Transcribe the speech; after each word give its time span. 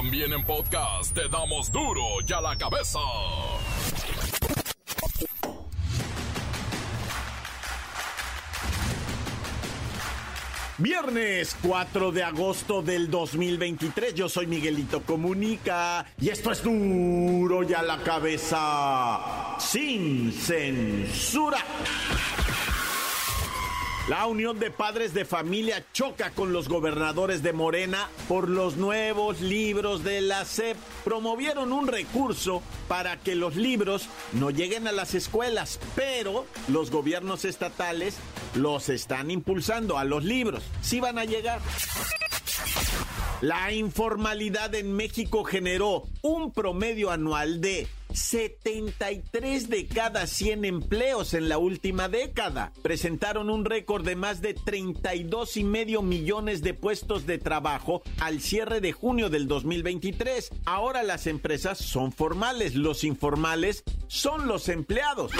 También 0.00 0.32
en 0.32 0.42
podcast 0.44 1.12
te 1.12 1.28
damos 1.28 1.70
duro 1.70 2.02
y 2.26 2.32
a 2.32 2.40
la 2.40 2.56
cabeza. 2.56 2.98
Viernes 10.78 11.54
4 11.60 12.12
de 12.12 12.22
agosto 12.22 12.80
del 12.80 13.10
2023, 13.10 14.14
yo 14.14 14.30
soy 14.30 14.46
Miguelito 14.46 15.02
Comunica 15.02 16.06
y 16.18 16.30
esto 16.30 16.50
es 16.50 16.62
duro 16.62 17.62
y 17.62 17.74
a 17.74 17.82
la 17.82 17.98
cabeza, 17.98 19.58
sin 19.58 20.32
censura. 20.32 21.58
La 24.10 24.26
Unión 24.26 24.58
de 24.58 24.72
Padres 24.72 25.14
de 25.14 25.24
Familia 25.24 25.84
choca 25.92 26.32
con 26.32 26.52
los 26.52 26.68
gobernadores 26.68 27.44
de 27.44 27.52
Morena 27.52 28.08
por 28.26 28.48
los 28.48 28.76
nuevos 28.76 29.40
libros 29.40 30.02
de 30.02 30.20
la 30.20 30.44
SEP. 30.44 30.76
Promovieron 31.04 31.72
un 31.72 31.86
recurso 31.86 32.60
para 32.88 33.18
que 33.18 33.36
los 33.36 33.54
libros 33.54 34.08
no 34.32 34.50
lleguen 34.50 34.88
a 34.88 34.92
las 34.92 35.14
escuelas, 35.14 35.78
pero 35.94 36.44
los 36.66 36.90
gobiernos 36.90 37.44
estatales 37.44 38.16
los 38.56 38.88
están 38.88 39.30
impulsando 39.30 39.96
a 39.96 40.02
los 40.02 40.24
libros. 40.24 40.64
Sí 40.82 40.98
van 40.98 41.16
a 41.16 41.24
llegar. 41.24 41.60
La 43.42 43.70
informalidad 43.70 44.74
en 44.74 44.92
México 44.92 45.44
generó 45.44 46.08
un 46.20 46.52
promedio 46.52 47.12
anual 47.12 47.60
de 47.60 47.86
73 48.12 49.68
de 49.68 49.86
cada 49.86 50.26
100 50.26 50.64
empleos 50.64 51.34
en 51.34 51.48
la 51.48 51.58
última 51.58 52.08
década. 52.08 52.72
Presentaron 52.82 53.50
un 53.50 53.64
récord 53.64 54.04
de 54.04 54.16
más 54.16 54.40
de 54.40 54.54
32 54.54 55.56
y 55.56 55.64
medio 55.64 56.02
millones 56.02 56.62
de 56.62 56.74
puestos 56.74 57.26
de 57.26 57.38
trabajo 57.38 58.02
al 58.20 58.40
cierre 58.40 58.80
de 58.80 58.92
junio 58.92 59.30
del 59.30 59.48
2023. 59.48 60.50
Ahora 60.64 61.02
las 61.02 61.26
empresas 61.26 61.78
son 61.78 62.12
formales, 62.12 62.74
los 62.74 63.04
informales 63.04 63.84
son 64.08 64.46
los 64.46 64.68
empleados. 64.68 65.32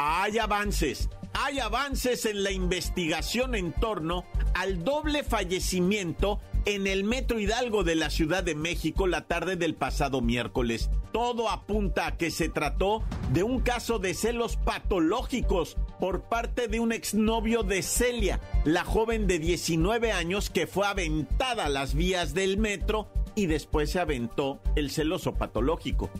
Hay 0.00 0.38
avances 0.38 1.08
hay 1.34 1.60
avances 1.60 2.24
en 2.24 2.42
la 2.42 2.50
investigación 2.50 3.54
en 3.54 3.72
torno 3.72 4.24
al 4.54 4.82
doble 4.82 5.22
fallecimiento 5.22 6.40
en 6.68 6.86
el 6.86 7.02
Metro 7.02 7.40
Hidalgo 7.40 7.82
de 7.82 7.94
la 7.94 8.10
Ciudad 8.10 8.44
de 8.44 8.54
México 8.54 9.06
la 9.06 9.26
tarde 9.26 9.56
del 9.56 9.74
pasado 9.74 10.20
miércoles. 10.20 10.90
Todo 11.12 11.48
apunta 11.48 12.06
a 12.06 12.16
que 12.18 12.30
se 12.30 12.50
trató 12.50 13.02
de 13.32 13.42
un 13.42 13.60
caso 13.60 13.98
de 13.98 14.12
celos 14.12 14.56
patológicos 14.56 15.78
por 15.98 16.24
parte 16.28 16.68
de 16.68 16.78
un 16.78 16.92
exnovio 16.92 17.62
de 17.62 17.80
Celia, 17.82 18.40
la 18.66 18.84
joven 18.84 19.26
de 19.26 19.38
19 19.38 20.12
años 20.12 20.50
que 20.50 20.66
fue 20.66 20.86
aventada 20.86 21.64
a 21.64 21.70
las 21.70 21.94
vías 21.94 22.34
del 22.34 22.58
metro 22.58 23.08
y 23.34 23.46
después 23.46 23.90
se 23.90 24.00
aventó 24.00 24.60
el 24.76 24.90
celoso 24.90 25.36
patológico. 25.36 26.10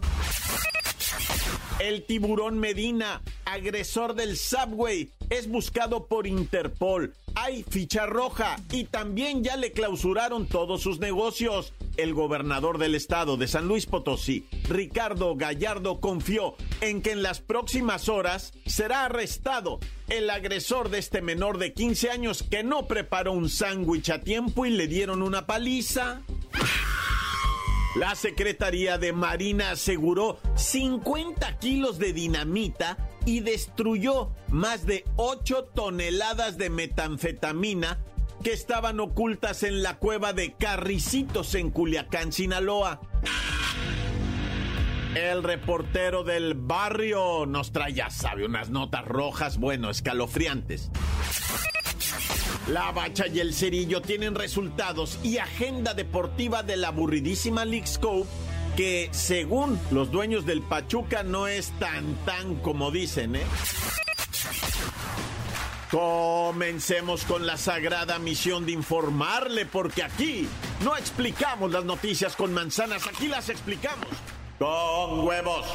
El 1.78 2.06
tiburón 2.06 2.58
Medina, 2.58 3.22
agresor 3.44 4.14
del 4.14 4.38
subway, 4.38 5.10
es 5.31 5.48
buscado 5.48 6.07
por 6.07 6.27
Interpol. 6.27 7.15
Hay 7.34 7.62
ficha 7.62 8.07
roja 8.07 8.57
y 8.71 8.84
también 8.84 9.45
ya 9.45 9.57
le 9.57 9.73
clausuraron 9.73 10.47
todos 10.47 10.83
sus 10.83 10.98
negocios. 10.98 11.73
El 11.97 12.15
gobernador 12.15 12.79
del 12.79 12.95
estado 12.95 13.37
de 13.37 13.49
San 13.49 13.67
Luis 13.67 13.87
Potosí, 13.87 14.47
Ricardo 14.69 15.34
Gallardo, 15.37 16.01
confió 16.01 16.55
en 16.81 17.03
que 17.03 17.12
en 17.12 17.23
las 17.23 17.41
próximas 17.41 18.09
horas 18.09 18.53
será 18.67 19.05
arrestado 19.05 19.81
el 20.09 20.31
agresor 20.31 20.91
de 20.91 20.99
este 20.99 21.23
menor 21.23 21.59
de 21.59 21.73
15 21.73 22.11
años 22.11 22.43
que 22.43 22.62
no 22.62 22.87
preparó 22.87 23.33
un 23.33 23.49
sándwich 23.49 24.11
a 24.11 24.23
tiempo 24.23 24.65
y 24.65 24.71
le 24.71 24.87
dieron 24.87 25.23
una 25.23 25.47
paliza. 25.47 26.23
La 27.97 28.15
Secretaría 28.15 28.97
de 28.97 29.12
Marina 29.12 29.73
aseguró 29.73 30.39
50 30.55 31.59
kilos 31.59 31.99
de 31.99 32.12
dinamita 32.12 32.97
y 33.28 33.41
destruyó 33.41 34.31
más 34.49 34.87
de 34.87 35.05
8 35.16 35.65
toneladas 35.75 36.56
de 36.56 36.71
metanfetamina 36.71 37.99
que 38.43 38.55
estaban 38.55 39.00
ocultas 39.00 39.65
en 39.65 39.83
la 39.83 39.99
cueva 39.99 40.33
de 40.33 40.55
Carricitos 40.55 41.55
en 41.55 41.71
Culiacán, 41.71 42.33
Sinaloa. 42.33 43.03
El 45.15 45.43
reportero 45.43 46.25
del 46.25 46.55
barrio 46.55 47.44
nos 47.44 47.71
trae, 47.71 47.93
ya 47.93 48.09
sabe, 48.09 48.47
unas 48.47 48.71
notas 48.71 49.05
rojas, 49.05 49.59
bueno, 49.59 49.91
escalofriantes. 49.91 50.91
La 52.69 52.93
Bacha 52.93 53.27
y 53.27 53.41
el 53.41 53.53
Cerillo 53.53 54.00
tienen 54.00 54.37
resultados 54.37 55.19
y 55.22 55.37
agenda 55.37 55.93
deportiva 55.93 56.62
de 56.62 56.78
la 56.78 56.88
aburridísima 56.88 57.67
League 57.67 57.87
Scope 57.87 58.27
que 58.78 59.09
según 59.11 59.77
los 59.91 60.12
dueños 60.12 60.47
del 60.47 60.62
Pachuca 60.62 61.25
no 61.25 61.49
es 61.49 61.72
tan 61.81 62.15
tan 62.25 62.55
como 62.61 62.93
dicen, 62.93 63.34
¿eh? 63.34 63.43
Comencemos 65.91 67.25
con 67.25 67.44
la 67.44 67.56
sagrada 67.56 68.21
misión 68.21 68.67
de 68.67 68.71
informarle, 68.71 69.67
porque 69.67 70.05
aquí 70.05 70.49
no 70.84 70.97
explicamos 70.97 71.72
las 71.72 71.84
noticias 71.84 72.37
con 72.37 72.55
manzanas, 72.55 73.05
aquí 73.09 73.27
las 73.27 73.49
explicamos 73.49 74.06
con 74.61 75.27
huevos. 75.27 75.67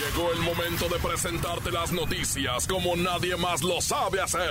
Llegó 0.00 0.32
el 0.32 0.40
momento 0.40 0.88
de 0.88 0.98
presentarte 0.98 1.70
las 1.70 1.92
noticias 1.92 2.66
como 2.66 2.96
nadie 2.96 3.36
más 3.36 3.62
lo 3.62 3.80
sabe 3.80 4.20
hacer. 4.20 4.50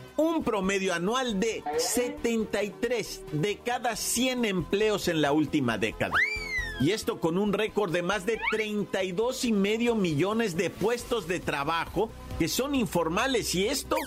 un 0.17 0.43
promedio 0.43 0.93
anual 0.93 1.39
de 1.39 1.63
73 1.77 3.21
de 3.31 3.57
cada 3.57 3.95
100 3.95 4.45
empleos 4.45 5.07
en 5.07 5.21
la 5.21 5.31
última 5.31 5.77
década. 5.77 6.13
Y 6.79 6.91
esto 6.91 7.19
con 7.19 7.37
un 7.37 7.53
récord 7.53 7.91
de 7.91 8.01
más 8.01 8.25
de 8.25 8.39
32 8.51 9.45
y 9.45 9.51
medio 9.51 9.93
millones 9.93 10.57
de 10.57 10.71
puestos 10.71 11.27
de 11.27 11.39
trabajo 11.39 12.09
que 12.39 12.47
son 12.47 12.73
informales. 12.73 13.53
Y 13.53 13.67
esto 13.67 13.97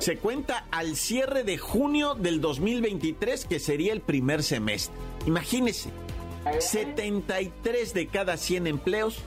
se 0.00 0.18
cuenta 0.18 0.66
al 0.72 0.96
cierre 0.96 1.44
de 1.44 1.56
junio 1.56 2.14
del 2.16 2.40
2023, 2.40 3.44
que 3.44 3.60
sería 3.60 3.92
el 3.92 4.00
primer 4.00 4.42
semestre. 4.42 4.96
Imagínense, 5.24 5.90
73 6.58 7.94
de 7.94 8.06
cada 8.08 8.36
100 8.36 8.66
empleos 8.66 9.18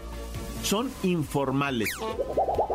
son 0.63 0.91
informales. 1.03 1.89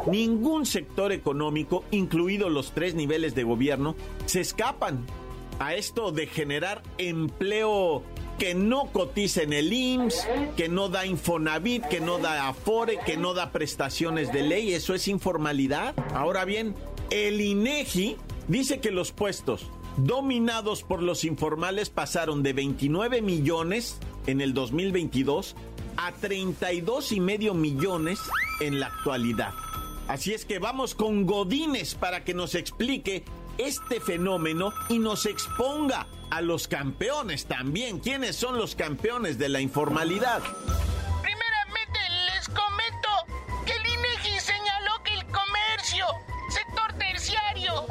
Ningún 0.07 0.67
sector 0.67 1.13
económico, 1.13 1.85
incluidos 1.91 2.51
los 2.51 2.73
tres 2.73 2.95
niveles 2.95 3.35
de 3.35 3.45
gobierno, 3.45 3.97
se 4.27 4.41
escapan 4.41 5.05
a 5.59 5.75
esto 5.75 6.13
de 6.13 6.27
generar 6.27 6.83
empleo 6.99 8.03
que 8.39 8.55
no 8.55 8.93
cotiza 8.93 9.43
en 9.43 9.53
el 9.53 9.73
IMSS, 9.73 10.29
que 10.57 10.69
no 10.69 10.89
da 10.89 11.07
Infonavit, 11.07 11.85
que 11.87 12.01
no 12.01 12.19
da 12.19 12.49
Afore, 12.49 12.99
que 13.05 13.17
no 13.17 13.35
da 13.35 13.51
prestaciones 13.51 14.33
de 14.33 14.43
ley. 14.43 14.75
Eso 14.75 14.95
es 14.95 15.09
informalidad. 15.09 15.95
Ahora 16.15 16.45
bien, 16.45 16.75
el 17.11 17.41
INEGI 17.41 18.17
dice 18.49 18.81
que 18.81 18.91
los 18.91 19.13
puestos 19.13 19.71
dominados 19.97 20.83
por 20.83 21.03
los 21.03 21.25
informales 21.25 21.89
pasaron 21.89 22.43
de 22.43 22.53
29 22.53 23.23
millones 23.23 23.99
en 24.27 24.43
el 24.43 24.53
2022 24.53 25.57
a 25.97 26.13
32 26.13 27.13
y 27.13 27.21
medio 27.21 27.55
millones 27.55 28.19
en 28.61 28.81
la 28.81 28.89
actualidad. 28.89 29.55
Así 30.09 30.33
es 30.33 30.45
que 30.45 30.59
vamos 30.59 30.95
con 30.95 31.27
Godínez 31.27 31.95
para 31.95 32.23
que 32.25 32.33
nos 32.33 32.55
explique 32.55 33.25
este 33.59 34.01
fenómeno 34.01 34.73
y 34.89 34.99
nos 34.99 35.27
exponga 35.27 36.07
a 36.31 36.41
los 36.41 36.69
campeones 36.69 37.47
también. 37.47 37.99
¿Quiénes 37.99 38.37
son 38.37 38.57
los 38.57 38.77
campeones 38.77 39.39
de 39.39 39.49
la 39.49 39.61
informalidad? 39.61 40.43
Primeramente 41.23 41.99
les 42.27 42.49
comento 42.49 43.09
que 43.65 43.73
el 43.73 43.87
INEGI 43.87 44.41
señaló 44.41 45.03
que 45.05 45.15
el 45.15 45.27
comercio, 45.27 46.07
sector 46.51 46.93
terciario, 46.99 47.87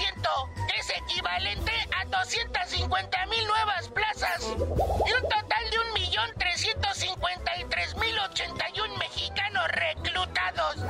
es 0.00 0.90
equivalente 0.90 1.70
a 2.00 2.04
250 2.06 3.26
mil 3.26 3.46
nuevas 3.46 3.88
plazas 3.90 4.42
y 4.42 5.12
un 5.12 5.22
total 5.22 5.70
de 5.70 5.76
1.353.081 6.00 8.98
mexicanos 8.98 9.68
reclutados. 9.68 10.82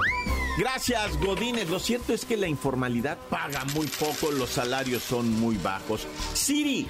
Gracias, 0.56 1.20
Godínez. 1.20 1.68
Lo 1.68 1.80
cierto 1.80 2.14
es 2.14 2.24
que 2.24 2.38
la 2.38 2.48
informalidad 2.48 3.18
paga 3.28 3.66
muy 3.74 3.88
poco, 3.88 4.30
los 4.30 4.48
salarios 4.50 5.02
son 5.02 5.38
muy 5.38 5.58
bajos. 5.58 6.06
Siri, 6.32 6.88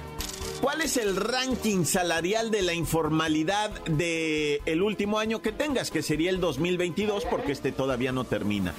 ¿cuál 0.61 0.79
es 0.81 0.95
el 0.95 1.17
ranking 1.17 1.83
salarial 1.83 2.49
de 2.49 2.61
la 2.61 2.71
informalidad 2.73 3.71
del 3.85 4.61
el 4.65 4.81
último 4.81 5.19
año 5.19 5.41
que 5.41 5.51
tengas, 5.51 5.91
que 5.91 6.01
sería 6.01 6.29
el 6.29 6.39
2022, 6.39 7.25
porque 7.25 7.51
este 7.51 7.73
todavía 7.73 8.13
no 8.13 8.23
termina? 8.23 8.73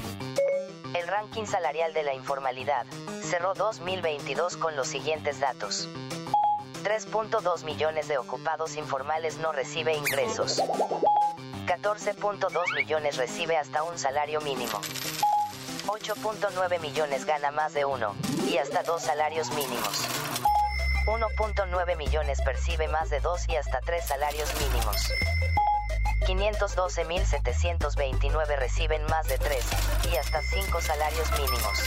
Ranking 1.37 1.53
salarial 1.53 1.93
de 1.93 2.03
la 2.03 2.15
informalidad 2.15 2.87
cerró 3.21 3.53
2022 3.53 4.57
con 4.57 4.75
los 4.75 4.89
siguientes 4.89 5.39
datos. 5.39 5.87
3.2 6.83 7.63
millones 7.65 8.09
de 8.09 8.17
ocupados 8.17 8.75
informales 8.77 9.37
no 9.37 9.53
recibe 9.53 9.95
ingresos. 9.95 10.63
14.2 11.67 12.75
millones 12.75 13.19
recibe 13.19 13.59
hasta 13.59 13.83
un 13.83 13.99
salario 13.99 14.41
mínimo. 14.41 14.81
8.9 15.89 16.81
millones 16.81 17.27
gana 17.27 17.51
más 17.51 17.75
de 17.75 17.85
uno, 17.85 18.15
y 18.49 18.57
hasta 18.57 18.83
dos 18.83 19.03
salarios 19.03 19.51
mínimos. 19.51 20.09
1.9 21.05 21.97
millones 21.99 22.41
percibe 22.47 22.89
más 22.89 23.11
de 23.11 23.21
dos 23.21 23.47
y 23.51 23.57
hasta 23.57 23.83
tres 23.83 24.07
salarios 24.07 24.51
mínimos. 24.59 25.13
512.729 26.27 28.59
reciben 28.59 29.05
más 29.07 29.27
de 29.29 29.39
tres, 29.39 29.65
y 30.13 30.17
hasta 30.17 30.43
cinco 30.43 30.81
salarios 30.81 31.31
mínimos. 31.39 31.79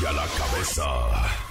Y 0.00 0.06
a 0.06 0.12
la 0.12 0.26
cabeza. 0.26 1.45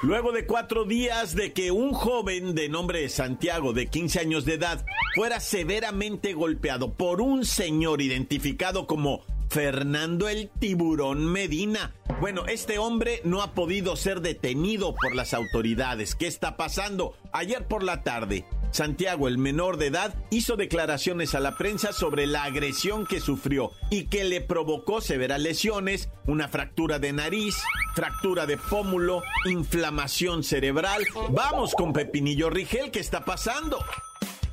Luego 0.00 0.30
de 0.30 0.46
cuatro 0.46 0.84
días 0.84 1.34
de 1.34 1.52
que 1.52 1.72
un 1.72 1.92
joven 1.92 2.54
de 2.54 2.68
nombre 2.68 3.08
Santiago, 3.08 3.72
de 3.72 3.88
15 3.88 4.20
años 4.20 4.44
de 4.44 4.54
edad, 4.54 4.86
fuera 5.16 5.40
severamente 5.40 6.34
golpeado 6.34 6.92
por 6.92 7.20
un 7.20 7.44
señor 7.44 8.00
identificado 8.00 8.86
como 8.86 9.24
Fernando 9.48 10.28
el 10.28 10.50
Tiburón 10.60 11.26
Medina. 11.26 11.94
Bueno, 12.20 12.46
este 12.46 12.78
hombre 12.78 13.20
no 13.24 13.42
ha 13.42 13.54
podido 13.54 13.96
ser 13.96 14.20
detenido 14.20 14.94
por 14.94 15.16
las 15.16 15.34
autoridades. 15.34 16.14
¿Qué 16.14 16.28
está 16.28 16.56
pasando? 16.56 17.14
Ayer 17.32 17.66
por 17.66 17.82
la 17.82 18.04
tarde, 18.04 18.44
Santiago, 18.70 19.28
el 19.28 19.38
menor 19.38 19.76
de 19.76 19.86
edad, 19.86 20.14
hizo 20.30 20.56
declaraciones 20.56 21.34
a 21.34 21.40
la 21.40 21.56
prensa 21.56 21.92
sobre 21.92 22.26
la 22.26 22.44
agresión 22.44 23.06
que 23.06 23.20
sufrió 23.20 23.72
y 23.90 24.06
que 24.06 24.24
le 24.24 24.40
provocó 24.40 25.00
severas 25.00 25.40
lesiones, 25.40 26.08
una 26.26 26.48
fractura 26.48 26.98
de 26.98 27.12
nariz, 27.12 27.56
fractura 27.94 28.46
de 28.46 28.56
pómulo, 28.56 29.22
inflamación 29.44 30.44
cerebral. 30.44 31.04
Vamos 31.30 31.74
con 31.74 31.92
Pepinillo 31.92 32.50
Rigel, 32.50 32.90
¿qué 32.90 33.00
está 33.00 33.24
pasando? 33.24 33.84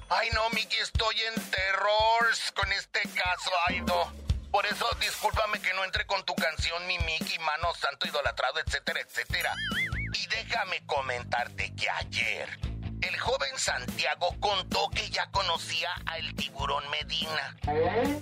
Ay 0.09 0.29
no, 0.33 0.49
Miki, 0.51 0.77
estoy 0.77 1.15
en 1.35 1.41
terror 1.49 2.27
con 2.53 2.71
este 2.73 3.01
caso, 3.01 3.51
ay 3.67 3.81
no. 3.81 4.25
Por 4.51 4.65
eso, 4.67 4.85
discúlpame 5.01 5.59
que 5.59 5.73
no 5.73 5.83
entre 5.83 6.05
con 6.05 6.23
tu 6.23 6.33
canción, 6.35 6.87
mi 6.87 6.97
Mickey, 6.99 7.37
mano 7.39 7.73
santo 7.73 8.07
idolatrado, 8.07 8.59
etcétera, 8.65 9.01
etcétera. 9.01 9.51
Y 10.13 10.27
déjame 10.27 10.85
comentarte 10.85 11.73
que 11.75 11.89
ayer 11.89 12.47
el 13.07 13.19
joven 13.19 13.57
Santiago 13.57 14.35
contó 14.39 14.89
que 14.89 15.09
ya 15.09 15.27
conocía 15.31 15.89
al 16.05 16.33
tiburón 16.35 16.83
Medina, 16.89 17.55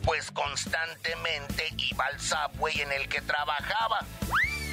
pues 0.03 0.31
constantemente 0.31 1.69
iba 1.77 2.06
al 2.06 2.19
subway 2.19 2.81
en 2.81 2.91
el 2.91 3.07
que 3.07 3.21
trabajaba. 3.21 4.00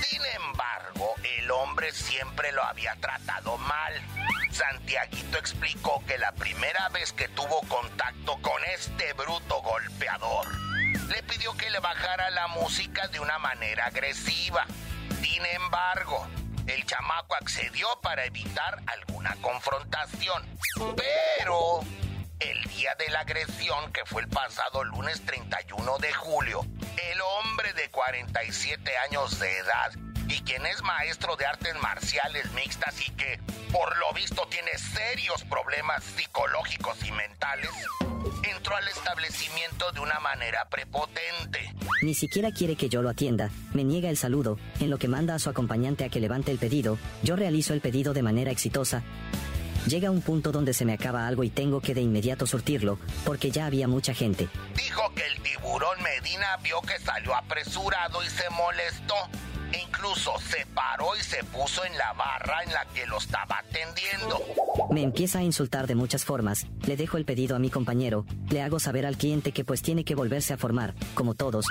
Sin 0.02 0.20
embargo, 0.24 1.14
el 1.38 1.50
hombre 1.50 1.92
siempre 1.92 2.50
lo 2.52 2.62
había 2.64 2.94
tratado 2.96 3.56
mal. 3.58 3.94
Santiaguito 4.50 5.38
explicó 5.38 6.02
que 6.06 6.18
la 6.18 6.32
primera 6.32 6.88
vez 6.88 7.12
que 7.12 7.28
tuvo 7.28 7.60
contacto 7.68 8.38
con 8.42 8.62
este 8.64 9.12
bruto 9.12 9.62
golpeador, 9.62 10.46
le 11.08 11.22
pidió 11.22 11.56
que 11.56 11.70
le 11.70 11.78
bajara 11.78 12.30
la 12.30 12.48
música 12.48 13.06
de 13.08 13.20
una 13.20 13.38
manera 13.38 13.86
agresiva. 13.86 14.66
Sin 15.22 15.44
embargo, 15.46 16.26
el 16.70 16.84
chamaco 16.86 17.34
accedió 17.34 17.88
para 18.00 18.24
evitar 18.24 18.80
alguna 18.86 19.36
confrontación. 19.40 20.44
Pero 20.96 21.80
el 22.38 22.62
día 22.64 22.94
de 22.94 23.08
la 23.10 23.20
agresión, 23.20 23.92
que 23.92 24.04
fue 24.04 24.22
el 24.22 24.28
pasado 24.28 24.84
lunes 24.84 25.24
31 25.26 25.98
de 25.98 26.12
julio, 26.12 26.64
el 27.12 27.20
hombre 27.20 27.72
de 27.74 27.90
47 27.90 28.96
años 28.98 29.38
de 29.38 29.58
edad 29.58 29.92
y 30.28 30.40
quien 30.42 30.64
es 30.64 30.82
maestro 30.82 31.36
de 31.36 31.46
artes 31.46 31.74
marciales 31.80 32.50
mixtas 32.52 33.00
y 33.00 33.10
que, 33.12 33.40
por 33.72 33.96
lo 33.96 34.12
visto, 34.12 34.46
tiene 34.48 34.76
serios 34.78 35.42
problemas 35.44 36.04
psicológicos 36.04 37.04
y 37.04 37.10
mentales, 37.10 37.70
entró 38.42 38.76
al 38.76 38.88
establecimiento 38.88 39.90
de 39.92 40.00
una 40.00 40.18
manera 40.20 40.66
prepotente. 40.68 41.74
Ni 42.02 42.14
siquiera 42.14 42.50
quiere 42.50 42.76
que 42.76 42.88
yo 42.88 43.02
lo 43.02 43.08
atienda, 43.08 43.50
me 43.72 43.84
niega 43.84 44.10
el 44.10 44.16
saludo, 44.16 44.58
en 44.80 44.90
lo 44.90 44.98
que 44.98 45.08
manda 45.08 45.34
a 45.34 45.38
su 45.38 45.50
acompañante 45.50 46.04
a 46.04 46.08
que 46.08 46.20
levante 46.20 46.50
el 46.50 46.58
pedido, 46.58 46.98
yo 47.22 47.36
realizo 47.36 47.74
el 47.74 47.80
pedido 47.80 48.12
de 48.12 48.22
manera 48.22 48.50
exitosa. 48.50 49.02
Llega 49.86 50.10
un 50.10 50.20
punto 50.20 50.52
donde 50.52 50.74
se 50.74 50.84
me 50.84 50.92
acaba 50.92 51.26
algo 51.26 51.42
y 51.42 51.50
tengo 51.50 51.80
que 51.80 51.94
de 51.94 52.02
inmediato 52.02 52.46
surtirlo, 52.46 52.98
porque 53.24 53.50
ya 53.50 53.66
había 53.66 53.88
mucha 53.88 54.12
gente. 54.12 54.48
Dijo 54.76 55.12
que 55.14 55.24
el 55.24 55.40
tiburón 55.42 56.02
Medina 56.02 56.58
vio 56.62 56.80
que 56.82 56.98
salió 56.98 57.34
apresurado 57.34 58.22
y 58.22 58.28
se 58.28 58.48
molestó. 58.50 59.14
Incluso 60.00 60.32
se 60.38 60.64
paró 60.74 61.14
y 61.14 61.22
se 61.22 61.44
puso 61.44 61.84
en 61.84 61.96
la 61.98 62.14
barra 62.14 62.62
en 62.62 62.72
la 62.72 62.86
que 62.86 63.06
lo 63.06 63.18
estaba 63.18 63.58
atendiendo. 63.58 64.42
Me 64.90 65.02
empieza 65.02 65.40
a 65.40 65.42
insultar 65.42 65.86
de 65.86 65.94
muchas 65.94 66.24
formas, 66.24 66.66
le 66.86 66.96
dejo 66.96 67.18
el 67.18 67.26
pedido 67.26 67.54
a 67.54 67.58
mi 67.58 67.68
compañero, 67.68 68.24
le 68.48 68.62
hago 68.62 68.80
saber 68.80 69.04
al 69.04 69.18
cliente 69.18 69.52
que 69.52 69.62
pues 69.62 69.82
tiene 69.82 70.04
que 70.04 70.14
volverse 70.14 70.54
a 70.54 70.56
formar, 70.56 70.94
como 71.12 71.34
todos. 71.34 71.66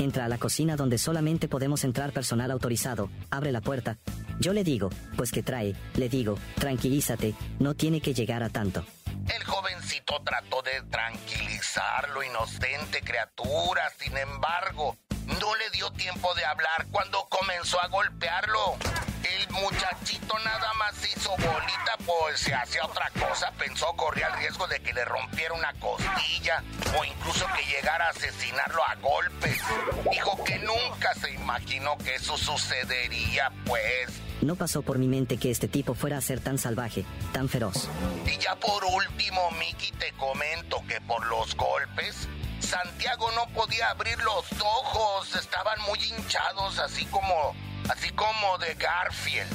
Entra 0.00 0.24
a 0.24 0.28
la 0.28 0.38
cocina 0.38 0.74
donde 0.74 0.98
solamente 0.98 1.46
podemos 1.46 1.84
entrar 1.84 2.10
personal 2.10 2.50
autorizado, 2.50 3.10
abre 3.30 3.52
la 3.52 3.60
puerta. 3.60 3.96
Yo 4.40 4.52
le 4.52 4.64
digo, 4.64 4.90
pues 5.16 5.30
que 5.30 5.44
trae, 5.44 5.76
le 5.94 6.08
digo, 6.08 6.38
tranquilízate, 6.56 7.34
no 7.60 7.74
tiene 7.74 8.00
que 8.00 8.12
llegar 8.12 8.42
a 8.42 8.48
tanto. 8.48 8.84
El 9.32 9.44
jovencito 9.44 10.20
trató 10.24 10.62
de 10.62 10.82
tranquilizarlo, 10.90 12.24
inocente 12.24 13.02
criatura, 13.02 13.88
sin 14.00 14.16
embargo, 14.16 14.96
no 15.26 15.54
le 15.56 15.70
dio 15.70 15.90
tiempo 15.92 16.34
de 16.34 16.44
hablar 16.44 16.86
cuando 16.90 17.26
comenzó 17.28 17.80
a 17.80 17.88
golpearlo. 17.88 18.76
El 19.22 19.48
muchachito 19.50 20.38
nada 20.40 20.72
más 20.74 20.94
hizo 21.04 21.30
bolita, 21.30 21.96
pues 22.04 22.40
se 22.40 22.54
hacía 22.54 22.84
otra 22.84 23.08
cosa. 23.10 23.52
Pensó 23.52 23.86
corría 23.94 24.28
el 24.28 24.34
riesgo 24.34 24.66
de 24.66 24.80
que 24.80 24.92
le 24.92 25.04
rompiera 25.04 25.54
una 25.54 25.72
costilla 25.74 26.62
o 26.98 27.04
incluso 27.04 27.46
que 27.56 27.64
llegara 27.64 28.06
a 28.06 28.10
asesinarlo 28.10 28.82
a 28.84 28.94
golpes. 28.96 29.60
Dijo 30.10 30.42
que 30.44 30.58
nunca 30.58 31.14
se 31.14 31.30
imaginó 31.32 31.96
que 31.98 32.16
eso 32.16 32.36
sucedería, 32.36 33.52
pues. 33.64 34.10
No 34.40 34.56
pasó 34.56 34.82
por 34.82 34.98
mi 34.98 35.06
mente 35.06 35.36
que 35.36 35.52
este 35.52 35.68
tipo 35.68 35.94
fuera 35.94 36.18
a 36.18 36.20
ser 36.20 36.40
tan 36.40 36.58
salvaje, 36.58 37.04
tan 37.32 37.48
feroz. 37.48 37.88
Y 38.26 38.36
ya 38.38 38.56
por 38.56 38.84
último, 38.84 39.50
Miki, 39.52 39.92
te 39.92 40.12
comento 40.14 40.82
que 40.88 41.00
por 41.02 41.24
los 41.26 41.54
golpes 41.54 42.28
Santiago 42.72 43.30
no 43.32 43.46
podía 43.48 43.90
abrir 43.90 44.18
los 44.22 44.46
ojos, 44.58 45.36
estaban 45.36 45.78
muy 45.82 46.02
hinchados, 46.02 46.78
así 46.78 47.04
como, 47.04 47.54
así 47.90 48.08
como 48.12 48.56
de 48.56 48.72
Garfield. 48.76 49.54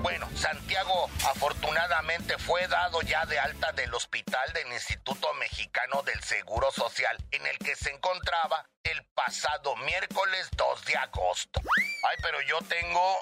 Bueno, 0.00 0.26
Santiago 0.34 1.10
afortunadamente 1.26 2.38
fue 2.38 2.66
dado 2.68 3.02
ya 3.02 3.26
de 3.26 3.38
alta 3.38 3.72
del 3.72 3.92
hospital 3.92 4.50
del 4.54 4.72
Instituto 4.72 5.34
Mexicano 5.34 6.00
del 6.04 6.22
Seguro 6.22 6.70
Social, 6.72 7.18
en 7.32 7.46
el 7.46 7.58
que 7.58 7.76
se 7.76 7.90
encontraba 7.90 8.64
el 8.82 9.04
pasado 9.14 9.76
miércoles 9.76 10.48
2 10.56 10.84
de 10.86 10.96
agosto. 10.96 11.60
Ay, 12.08 12.16
pero 12.22 12.40
yo 12.40 12.62
tengo 12.62 13.18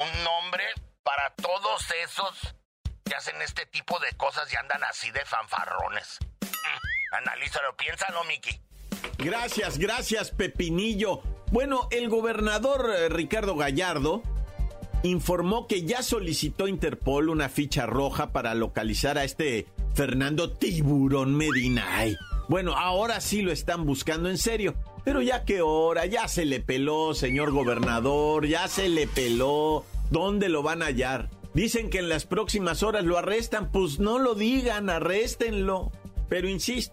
un 0.00 0.22
nombre 0.22 0.66
para 1.02 1.30
todos 1.36 1.90
esos 1.92 2.54
que 3.06 3.14
hacen 3.14 3.40
este 3.40 3.64
tipo 3.64 3.98
de 4.00 4.12
cosas 4.18 4.52
y 4.52 4.56
andan 4.56 4.84
así 4.84 5.10
de 5.12 5.24
fanfarrones. 5.24 6.18
Mm, 6.42 7.14
analízalo, 7.14 7.74
piénsalo, 7.74 8.22
Miki. 8.24 8.65
Gracias, 9.18 9.78
gracias, 9.78 10.30
Pepinillo. 10.30 11.20
Bueno, 11.52 11.88
el 11.90 12.08
gobernador 12.08 12.90
eh, 12.96 13.08
Ricardo 13.08 13.56
Gallardo 13.56 14.22
informó 15.02 15.66
que 15.66 15.84
ya 15.84 16.02
solicitó 16.02 16.68
Interpol 16.68 17.28
una 17.28 17.48
ficha 17.48 17.86
roja 17.86 18.32
para 18.32 18.54
localizar 18.54 19.18
a 19.18 19.24
este 19.24 19.66
Fernando 19.94 20.50
Tiburón 20.50 21.36
Medina. 21.36 21.86
bueno, 22.48 22.76
ahora 22.76 23.20
sí 23.20 23.42
lo 23.42 23.52
están 23.52 23.86
buscando 23.86 24.28
en 24.28 24.38
serio. 24.38 24.74
Pero 25.04 25.22
ya 25.22 25.44
que 25.44 25.62
hora, 25.62 26.04
ya 26.06 26.26
se 26.26 26.44
le 26.44 26.58
peló, 26.58 27.14
señor 27.14 27.52
gobernador, 27.52 28.46
ya 28.46 28.66
se 28.66 28.88
le 28.88 29.06
peló. 29.06 29.84
¿Dónde 30.10 30.48
lo 30.48 30.64
van 30.64 30.82
a 30.82 30.86
hallar? 30.86 31.30
Dicen 31.54 31.90
que 31.90 31.98
en 32.00 32.08
las 32.08 32.26
próximas 32.26 32.82
horas 32.82 33.04
lo 33.04 33.16
arrestan, 33.16 33.70
pues 33.70 34.00
no 34.00 34.18
lo 34.18 34.34
digan, 34.34 34.90
arréstenlo. 34.90 35.92
Pero 36.28 36.48
insisto, 36.48 36.92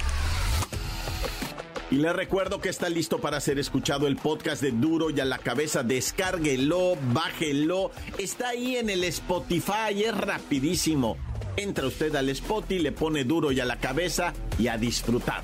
Y 1.91 1.95
le 1.97 2.13
recuerdo 2.13 2.61
que 2.61 2.69
está 2.69 2.87
listo 2.87 3.19
para 3.19 3.41
ser 3.41 3.59
escuchado 3.59 4.07
el 4.07 4.15
podcast 4.15 4.61
de 4.61 4.71
Duro 4.71 5.09
y 5.09 5.19
a 5.19 5.25
la 5.25 5.39
cabeza. 5.39 5.83
Descárguelo, 5.83 6.95
bájelo. 7.11 7.91
Está 8.17 8.49
ahí 8.49 8.77
en 8.77 8.89
el 8.89 9.03
Spotify, 9.03 10.05
es 10.05 10.15
rapidísimo. 10.15 11.17
Entra 11.57 11.85
usted 11.85 12.15
al 12.15 12.29
Spotify, 12.29 12.79
le 12.79 12.93
pone 12.93 13.25
Duro 13.25 13.51
y 13.51 13.59
a 13.59 13.65
la 13.65 13.77
cabeza 13.77 14.33
y 14.57 14.69
a 14.69 14.77
disfrutar. 14.77 15.43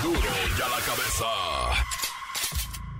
Duro 0.00 0.20
y 0.20 0.62
a 0.62 0.68
la 0.68 0.78
cabeza. 0.86 1.26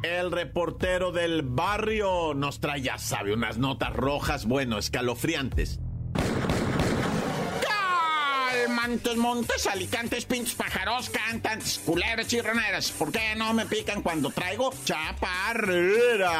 El 0.02 0.32
reportero 0.32 1.12
del 1.12 1.42
barrio 1.42 2.35
nos 2.35 2.59
trae, 2.59 2.82
ya 2.82 2.99
sabe, 2.99 3.32
unas 3.32 3.59
notas 3.59 3.94
rojas, 3.94 4.47
bueno, 4.47 4.78
escalofriantes 4.78 5.78
Montes, 8.82 9.16
montes, 9.16 9.66
alicantes, 9.66 10.25
pinches 10.25 10.54
pájaros, 10.54 11.10
cantantes, 11.10 11.80
culebras, 11.84 12.28
chirroneras. 12.28 12.90
¿Por 12.92 13.12
qué 13.12 13.34
no 13.37 13.52
me 13.52 13.66
pican 13.66 14.00
cuando 14.00 14.30
traigo 14.30 14.72
chaparreras? 14.84 16.30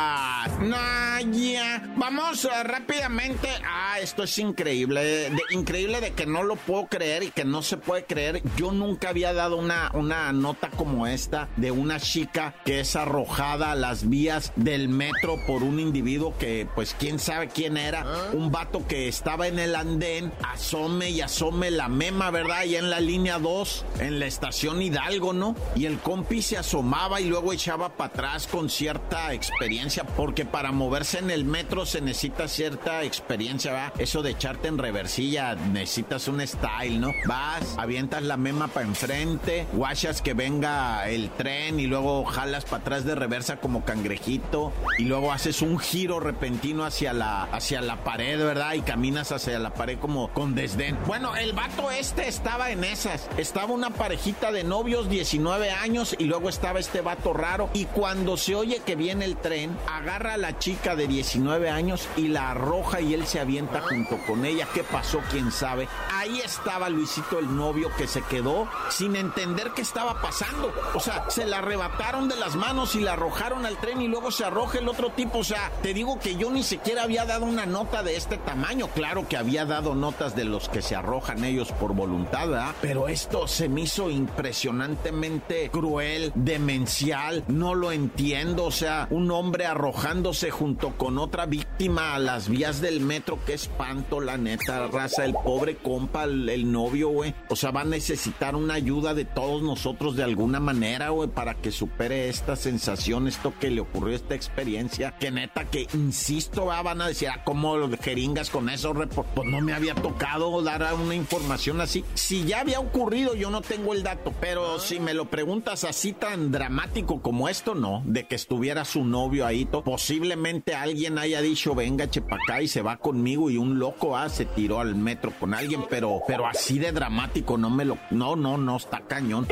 Naya. 0.61 1.83
Vamos 1.97 2.47
uh, 2.47 2.65
rápidamente. 2.65 3.49
Ah, 3.67 3.99
esto 4.01 4.23
es 4.23 4.39
increíble. 4.39 5.31
increíble 5.51 6.01
de 6.01 6.13
que 6.15 6.25
no 6.25 6.43
lo 6.43 6.57
puedo 6.57 6.87
creer 6.87 7.25
y 7.25 7.31
que 7.31 7.45
no 7.45 7.61
se 7.63 7.77
puede 7.77 8.07
creer. 8.07 8.43
Yo 8.57 8.73
nunca 8.73 9.11
había 9.11 9.35
dado 9.35 9.59
una, 9.59 9.91
una 9.93 10.33
nota 10.33 10.71
como 10.71 11.07
esta 11.07 11.51
de 11.57 11.71
una 11.71 12.01
chica 12.01 12.55
que 12.65 12.81
es 12.81 12.97
arrojada 12.97 13.73
a 13.73 13.75
las 13.75 14.09
vías 14.09 14.55
del 14.57 14.89
metro 14.89 15.37
por 15.47 15.63
un 15.63 15.79
individuo 15.79 16.35
que, 16.39 16.67
pues, 16.75 16.97
quién 16.99 17.19
sabe 17.19 17.49
quién 17.49 17.77
era. 17.77 18.31
Un 18.33 18.51
vato 18.51 18.87
que 18.89 19.09
estaba 19.09 19.47
en 19.47 19.59
el 19.59 19.75
andén, 19.77 20.33
asome 20.43 21.11
y 21.11 21.21
asome 21.21 21.71
la 21.71 21.89
mema 21.89 22.30
¿verdad? 22.31 22.59
Allá 22.59 22.79
en 22.79 22.91
la 22.91 23.01
línea 23.01 23.39
2, 23.39 23.85
en 24.01 24.19
la 24.19 24.27
estación 24.27 24.83
Hidalgo, 24.83 25.33
¿no? 25.33 25.57
Y 25.75 25.87
el 25.87 25.99
compi 25.99 26.43
se 26.43 26.57
asomaba 26.57 27.21
y 27.21 27.25
luego 27.25 27.53
echaba 27.53 27.91
para 27.97 28.11
atrás 28.11 28.47
con 28.47 28.71
cierta 28.71 29.33
experiencia, 29.33 30.05
porque 30.05 30.45
para 30.45 30.73
moverse 30.73 31.19
en 31.19 31.31
el 31.31 31.45
metro 31.45 31.87
se 31.87 32.01
necesita 32.01 32.49
cierta 32.49 33.03
experiencia, 33.05 33.73
¿verdad? 33.73 33.93
Eso 33.99 34.23
de 34.23 34.31
echarte 34.31 34.69
en 34.69 34.79
reversilla, 34.79 35.55
necesitas 35.55 36.29
un 36.29 36.47
style, 36.47 37.01
¿no? 37.01 37.13
Vas, 37.27 37.77
avientas 37.79 38.23
la 38.23 38.37
mema 38.37 38.69
para 38.69 38.87
enfrente, 38.87 39.67
guachas 39.73 40.23
que 40.23 40.35
venga 40.35 41.09
el 41.09 41.31
tren 41.31 41.81
y 41.81 41.87
luego 41.87 42.25
jalas 42.25 42.65
para 42.65 42.83
atrás 42.83 43.05
de 43.05 43.15
reversa 43.15 43.57
como 43.57 43.85
cangrejito 43.85 44.73
y 44.99 45.05
luego 45.05 45.33
haces 45.33 45.63
un 45.63 45.79
giro 45.79 46.21
repentino 46.21 46.85
hacia 46.85 47.13
la, 47.13 47.45
hacia 47.45 47.81
la 47.81 48.05
pared, 48.05 48.39
¿verdad? 48.39 48.75
Y 48.75 48.81
caminas 48.83 49.33
hacia 49.33 49.59
la 49.59 49.75
pared 49.75 49.99
como 49.99 50.29
con 50.29 50.55
desdén. 50.55 50.99
Bueno, 51.07 51.37
el 51.37 51.53
vato 51.53 51.91
este 51.91 52.20
estaba 52.27 52.71
en 52.71 52.85
esas. 52.85 53.29
Estaba 53.39 53.73
una 53.73 53.91
parejita 53.91 54.53
de 54.53 54.65
novios, 54.65 55.09
19 55.09 55.71
años, 55.71 56.15
y 56.19 56.25
luego 56.25 56.49
estaba 56.49 56.79
este 56.79 57.01
vato 57.01 57.33
raro. 57.33 57.71
Y 57.73 57.87
cuando 57.87 58.37
se 58.37 58.55
oye 58.55 58.83
que 58.85 58.97
viene 58.97 59.25
el 59.25 59.37
tren, 59.37 59.77
agarra 59.91 60.35
a 60.35 60.37
la 60.37 60.59
chica 60.59 60.97
de 60.97 61.07
19 61.07 61.71
años 61.71 62.09
y 62.17 62.29
la 62.29 62.51
arroja 62.51 63.01
y 63.01 63.15
él 63.15 63.27
se 63.27 63.41
avienta 63.41 63.81
junto 63.81 64.19
con 64.27 64.45
ella. 64.45 64.69
¿Qué 64.75 64.85
pasó? 64.85 65.21
¿Quién 65.31 65.51
sabe? 65.51 65.89
Ahí 66.13 66.41
estaba 66.41 66.89
Luisito, 66.89 67.39
el 67.39 67.57
novio, 67.57 67.91
que 67.97 68.07
se 68.07 68.23
quedó 68.23 68.69
sin 68.91 69.17
entender 69.17 69.73
qué 69.75 69.83
estaba 69.83 70.21
pasando. 70.21 70.73
O 70.95 71.01
sea, 71.01 71.25
se 71.31 71.47
la 71.47 71.59
arrebataron 71.59 72.29
de 72.29 72.37
las 72.37 72.57
manos 72.57 72.95
y 72.95 73.01
la 73.01 73.15
arrojaron 73.15 73.67
al 73.67 73.79
tren 73.79 74.01
y 74.01 74.09
luego 74.09 74.31
se 74.31 74.45
arroja 74.45 74.79
el 74.79 74.89
otro 74.89 75.11
tipo. 75.11 75.39
O 75.39 75.45
sea, 75.45 75.71
te 75.83 75.95
digo 75.95 76.19
que 76.19 76.37
yo 76.37 76.51
ni 76.51 76.63
siquiera 76.63 77.05
había 77.05 77.25
dado 77.25 77.45
una 77.45 77.67
nota 77.67 78.03
de 78.03 78.17
este 78.17 78.37
tamaño. 78.37 78.89
Claro 78.89 79.27
que 79.29 79.37
había 79.37 79.65
dado 79.65 79.95
notas 79.95 80.37
de 80.37 80.45
los 80.45 80.69
que 80.69 80.83
se 80.83 80.95
arrojan 80.95 81.45
ellos 81.45 81.73
por 81.73 81.95
voluntad 81.95 82.10
voluntad, 82.11 82.75
Pero 82.81 83.09
esto 83.09 83.47
se 83.47 83.69
me 83.69 83.83
hizo 83.83 84.11
impresionantemente 84.11 85.71
cruel, 85.71 86.33
demencial, 86.35 87.45
no 87.47 87.75
lo 87.75 87.93
entiendo, 87.93 88.65
o 88.65 88.71
sea, 88.73 89.07
un 89.11 89.31
hombre 89.31 89.67
arrojándose 89.67 90.51
junto 90.51 90.97
con 90.97 91.19
otra 91.19 91.47
víctima 91.47 92.15
a 92.15 92.19
las 92.19 92.49
vías 92.49 92.81
del 92.81 93.01
metro, 93.01 93.39
qué 93.47 93.55
espanto, 93.55 94.21
la 94.21 94.37
neta, 94.37 94.89
raza, 94.89 95.25
el 95.25 95.35
pobre 95.35 95.77
compa, 95.77 96.25
el, 96.25 96.71
novio, 96.71 97.11
güey, 97.11 97.35
o 97.49 97.57
sea, 97.57 97.71
va 97.71 97.83
a 97.83 97.85
necesitar 97.85 98.57
una 98.57 98.75
ayuda 98.75 99.15
de 99.15 99.25
todos 99.25 99.63
nosotros 99.63 100.17
de 100.17 100.25
alguna 100.25 100.59
manera, 100.59 101.11
güey, 101.11 101.29
para 101.29 101.55
que 101.55 101.71
supere 101.71 102.29
esta 102.29 102.57
sensación, 102.57 103.29
esto 103.29 103.55
que 103.61 103.71
le 103.71 103.81
ocurrió, 103.81 104.17
esta 104.17 104.35
experiencia, 104.35 105.17
que 105.19 105.31
neta, 105.31 105.65
que 105.65 105.87
insisto, 105.95 106.67
van 106.67 107.03
a 107.03 107.09
decir, 107.09 107.29
ah, 107.29 107.43
¿cómo 107.45 107.77
jeringas 108.01 108.51
con 108.51 108.69
eso? 108.69 108.95
Pues 108.95 109.49
no 109.49 109.61
me 109.61 109.73
había 109.73 109.95
tocado 109.95 110.61
dar 110.63 110.81
una 110.95 111.15
información 111.15 111.81
así 111.81 112.00
si 112.15 112.45
ya 112.45 112.61
había 112.61 112.81
ocurrido, 112.81 113.35
yo 113.35 113.51
no 113.51 113.61
tengo 113.61 113.95
el 113.95 114.03
dato, 114.03 114.33
pero 114.41 114.79
si 114.79 115.01
me 115.01 115.15
lo 115.15 115.27
preguntas 115.27 115.85
así 115.85 116.13
tan 116.13 116.51
dramático 116.51 117.23
como 117.23 117.49
esto, 117.49 117.75
no, 117.75 118.03
de 118.05 118.27
que 118.27 118.35
estuviera 118.35 118.85
su 118.85 119.05
novio 119.05 119.47
ahí, 119.47 119.65
posiblemente 119.65 120.75
alguien 120.75 121.19
haya 121.19 121.41
dicho, 121.41 121.75
venga, 121.75 122.05
acá 122.05 122.63
y 122.63 122.69
se 122.69 122.83
va 122.83 122.97
conmigo 122.97 123.51
y 123.51 123.57
un 123.57 123.79
loco 123.79 124.17
ah, 124.17 124.29
se 124.29 124.45
tiró 124.45 124.81
al 124.81 124.95
metro 124.95 125.33
con 125.39 125.55
alguien, 125.55 125.85
pero, 125.89 126.23
pero 126.27 126.47
así 126.47 126.79
de 126.79 126.93
dramático, 126.93 127.59
no 127.59 127.71
me 127.71 127.85
lo, 127.85 127.99
no, 128.11 128.37
no, 128.37 128.57
no, 128.57 128.77
está 128.77 129.01
cañón. 129.01 129.47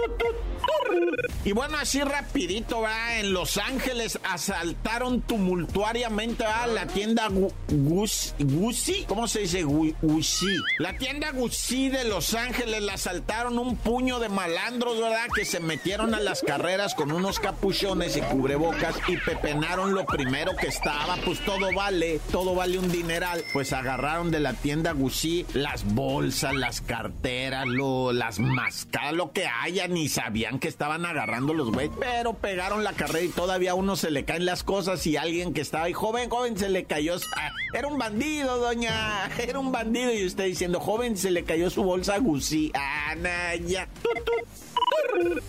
Y 1.45 1.53
bueno, 1.53 1.79
así 1.79 2.03
rapidito, 2.03 2.83
va, 2.83 3.19
en 3.19 3.33
Los 3.33 3.57
Ángeles 3.57 4.19
asaltaron 4.25 5.23
tumultuariamente 5.23 6.45
a 6.45 6.67
la 6.67 6.87
tienda 6.87 7.29
Gucci, 7.69 9.05
¿cómo 9.07 9.29
se 9.29 9.41
dice? 9.41 9.63
Gucci. 9.63 10.57
La 10.79 10.97
tienda 10.99 11.31
Gucci 11.33 11.89
de 11.89 12.05
Los 12.05 12.35
Ángeles 12.35 12.83
la 12.83 12.95
asaltaron 12.95 13.59
un 13.59 13.77
puño 13.77 14.19
de 14.19 14.29
malandros, 14.29 15.01
¿verdad? 15.01 15.29
Que 15.35 15.45
se 15.45 15.61
metieron 15.61 16.15
a 16.15 16.21
las 16.21 16.43
carreras 16.43 16.95
con 16.95 17.13
unos 17.13 17.41
capuchones 17.41 18.17
y 18.17 18.21
cubrebocas 18.21 18.97
y 19.07 19.17
pepenaron 19.17 19.95
lo 19.95 20.05
primero 20.05 20.55
que 20.57 20.67
estaba, 20.67 21.17
pues 21.25 21.43
todo 21.45 21.73
vale, 21.75 22.21
todo 22.31 22.55
vale 22.55 22.79
un 22.79 22.91
dineral. 22.91 23.43
Pues 23.53 23.73
agarraron 23.73 24.31
de 24.31 24.41
la 24.41 24.53
tienda 24.55 24.93
Gucci 24.93 25.47
las 25.55 25.85
bolsas, 25.85 26.55
las 26.55 26.81
carteras, 26.81 27.67
lo, 27.67 28.13
las 28.13 28.39
máscaras, 28.39 29.15
lo 29.15 29.33
que 29.33 29.47
haya, 29.47 29.89
ni 29.89 30.09
sabían 30.09 30.59
que 30.59 30.69
estaban 30.89 31.05
agarrando 31.05 31.53
los 31.53 31.71
güeyes, 31.71 31.93
pero 32.01 32.33
pegaron 32.33 32.83
la 32.83 32.95
carrera 32.95 33.21
y 33.21 33.29
todavía 33.29 33.73
a 33.73 33.75
uno 33.75 33.95
se 33.95 34.11
le 34.11 34.25
caen 34.25 34.47
las 34.47 34.65
cosas 34.65 35.07
y 35.07 35.19
alguien 35.19 35.53
que 35.53 35.61
estaba 35.61 35.85
ahí, 35.85 35.93
joven, 35.93 36.31
joven, 36.31 36.57
se 36.57 36.71
le 36.71 36.85
cayó, 36.85 37.17
ah, 37.37 37.51
era 37.75 37.89
un 37.89 37.99
bandido, 37.99 38.57
doña, 38.57 39.27
era 39.39 39.59
un 39.59 39.71
bandido 39.71 40.15
y 40.15 40.25
usted 40.25 40.45
diciendo, 40.45 40.81
joven, 40.81 41.19
se 41.19 41.31
le 41.31 41.45
cayó 41.45 41.69
su 41.69 41.83
bolsa 41.83 42.17
Gucci, 42.17 42.73
Anaya. 43.11 43.87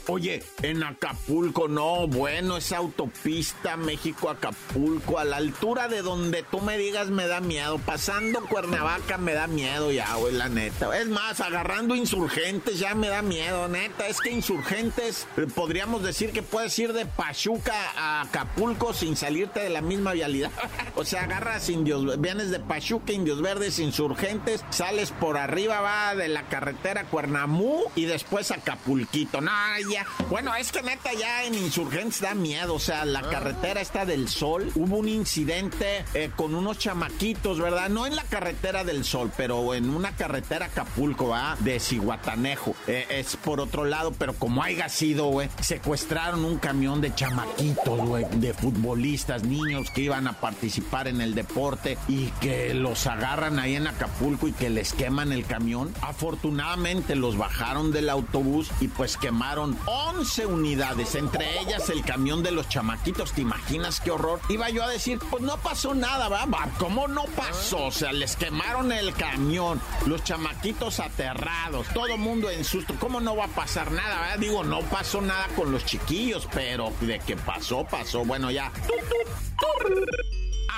Oye, 0.08 0.44
en 0.64 0.84
Acapulco, 0.84 1.68
no, 1.68 2.08
bueno, 2.08 2.58
esa 2.58 2.78
autopista 2.78 3.78
México-Acapulco, 3.78 5.20
a 5.20 5.26
la 5.26 5.38
altura 5.38 5.88
de 5.88 6.02
donde 6.02 6.44
tú 6.44 6.62
me 6.62 6.78
digas 6.78 7.10
me 7.10 7.28
da 7.28 7.40
miedo. 7.40 7.78
Pasando 7.78 8.42
Cuernavaca 8.42 9.18
me 9.18 9.34
da 9.34 9.48
miedo 9.48 9.92
ya, 9.92 10.16
güey, 10.16 10.34
la 10.34 10.50
neta. 10.50 10.98
Es 11.00 11.08
más, 11.08 11.40
agarrando 11.42 11.96
insurgentes 11.96 12.80
ya 12.80 12.96
me 12.96 13.10
da 13.10 13.22
miedo, 13.22 13.68
neta. 13.68 14.08
Es 14.08 14.20
que 14.20 14.32
insurgentes, 14.32 15.28
podríamos 15.56 16.04
decir 16.04 16.32
que 16.32 16.44
puedes 16.44 16.78
ir 16.80 16.94
de 16.94 17.06
Pachuca 17.06 17.76
a 17.96 18.22
Acapulco 18.22 18.94
sin 18.94 19.16
salirte 19.16 19.60
de 19.60 19.70
la 19.70 19.82
misma 19.82 20.14
vialidad. 20.14 20.52
o 20.96 21.06
sea, 21.06 21.24
agarras 21.24 21.70
indios, 21.70 22.20
vienes 22.20 22.52
de 22.52 22.60
Pachuca, 22.60 23.14
indios 23.14 23.42
verdes, 23.42 23.80
insurgentes, 23.80 24.64
sales 24.70 25.12
por 25.12 25.38
arriba, 25.38 25.82
va 25.82 26.16
de 26.16 26.28
la 26.28 26.44
carretera 26.44 27.06
Cuernamú 27.06 27.84
y 27.96 28.06
después 28.06 28.52
Acapulquito. 28.52 29.42
No, 29.42 29.52
ya. 29.92 30.06
Bueno, 30.30 30.56
es 30.56 30.72
que 30.72 30.82
neta 30.82 31.14
ya 31.14 31.44
en 31.44 31.56
Insurgentes 31.56 32.22
da 32.22 32.34
miedo. 32.34 32.76
O 32.76 32.80
sea, 32.80 33.06
la 33.06 33.22
carretera 33.22 33.82
está 33.82 34.06
del 34.06 34.28
Sol. 34.28 34.72
Hubo 34.76 34.98
un 34.98 35.08
incidente 35.08 36.06
eh, 36.14 36.32
con 36.36 36.56
unos 36.56 36.78
chamaquitos, 36.78 37.60
¿verdad? 37.60 37.90
No 37.90 38.06
en 38.06 38.16
la 38.16 38.24
carretera 38.24 38.84
del 38.84 39.04
Sol, 39.04 39.32
pero 39.36 39.74
en 39.74 39.90
una 39.90 40.16
carretera 40.16 40.68
Acapulco, 40.68 41.30
¿va? 41.30 41.58
De 41.60 41.80
Ciguatanejo. 41.80 42.76
Eh, 42.88 43.06
es 43.10 43.36
por 43.36 43.60
otro 43.60 43.86
lado, 43.86 44.14
pero 44.18 44.34
como 44.34 44.64
haya 44.64 44.90
sido, 44.90 45.19
secuestraron 45.60 46.46
un 46.46 46.58
camión 46.58 47.02
de 47.02 47.14
chamaquitos, 47.14 48.00
de 48.32 48.54
futbolistas, 48.54 49.44
niños 49.44 49.90
que 49.92 50.02
iban 50.02 50.28
a 50.28 50.34
participar 50.34 51.08
en 51.08 51.22
el 51.22 51.36
deporte 51.36 51.98
y 52.08 52.28
que 52.42 52.74
los 52.74 53.06
agarran 53.08 53.60
ahí 53.60 53.76
en 53.76 53.88
Acapulco 53.88 54.48
y 54.48 54.54
que 54.54 54.70
les 54.70 54.94
queman 54.94 55.32
el 55.34 55.46
camión. 55.46 55.94
Afortunadamente 56.02 57.16
los 57.16 57.38
bajaron 57.38 57.92
del 57.92 58.10
autobús 58.10 58.72
y 58.80 58.88
pues 58.88 59.18
quemaron 59.18 59.78
11 59.86 60.46
unidades, 60.46 61.16
entre 61.16 61.60
ellas 61.60 61.90
el 61.90 62.04
camión 62.04 62.42
de 62.42 62.52
los 62.52 62.70
chamaquitos. 62.70 63.34
¿Te 63.34 63.42
imaginas 63.42 64.00
qué 64.00 64.12
horror? 64.12 64.40
Iba 64.48 64.70
yo 64.70 64.84
a 64.84 64.90
decir, 64.90 65.20
pues 65.30 65.44
no 65.44 65.58
pasó 65.58 65.94
nada, 65.94 66.30
¿va? 66.30 66.48
¿Cómo 66.78 67.08
no 67.08 67.26
pasó? 67.36 67.88
O 67.88 67.92
sea, 67.92 68.14
les 68.14 68.36
quemaron 68.36 68.92
el 68.92 69.14
camión, 69.14 69.82
los 70.06 70.24
chamaquitos 70.24 71.00
aterrados, 71.00 71.88
todo 71.94 72.18
mundo 72.18 72.50
en 72.50 72.64
susto. 72.64 72.94
¿Cómo 73.00 73.20
no 73.20 73.36
va 73.36 73.46
a 73.46 73.50
pasar 73.50 73.92
nada? 73.92 74.22
¿verdad? 74.22 74.40
Digo, 74.40 74.64
no 74.64 74.80
pasó 74.82 75.09
nada 75.18 75.48
con 75.56 75.72
los 75.72 75.86
chiquillos, 75.86 76.48
pero 76.54 76.94
de 77.02 77.20
que 77.20 77.36
pasó, 77.36 77.84
pasó. 77.86 78.24
Bueno, 78.24 78.52
ya. 78.52 78.72